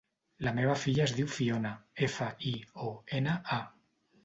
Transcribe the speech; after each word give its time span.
La 0.45 0.53
meva 0.59 0.77
filla 0.83 1.03
es 1.05 1.13
diu 1.17 1.29
Fiona: 1.35 1.75
efa, 2.09 2.31
i, 2.55 2.57
o, 2.89 2.97
ena, 3.21 3.39
a. 3.61 3.63